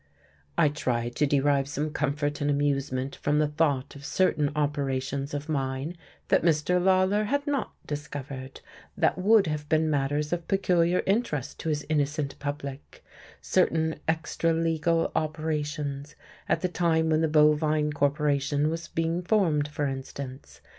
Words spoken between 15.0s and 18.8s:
operations at the time when the Bovine corporation